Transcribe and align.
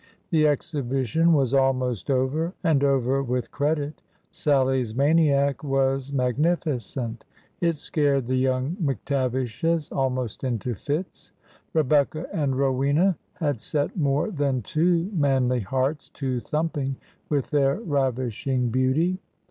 The 0.31 0.47
exhibition 0.47 1.31
was 1.31 1.53
almost 1.53 2.09
over,— 2.09 2.55
and 2.63 2.83
over 2.83 3.21
with 3.21 3.51
credit. 3.51 4.01
Sadie's'' 4.31 4.95
Maniac" 4.95 5.63
was 5.63 6.11
magnificent. 6.11 7.23
It 7.59 7.75
scared 7.75 8.25
the 8.25 8.35
young 8.35 8.77
McTavishes 8.81 9.95
almost 9.95 10.43
into 10.43 10.73
fits. 10.73 11.33
Rebecca 11.75 12.25
and 12.33 12.57
Rowena 12.57 13.15
had 13.33 13.61
set 13.61 13.95
more 13.95 14.31
than 14.31 14.63
two 14.63 15.07
manly 15.13 15.59
hearts 15.59 16.09
to 16.15 16.39
thumping 16.39 16.95
with 17.29 17.51
their 17.51 17.75
ravishing 17.79 18.69
beauty. 18.69 19.19